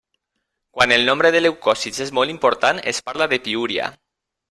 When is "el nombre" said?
0.95-1.31